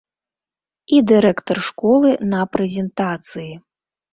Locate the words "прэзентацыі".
2.53-3.47